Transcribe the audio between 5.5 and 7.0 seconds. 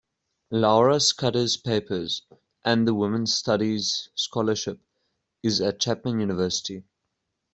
at Chapman University.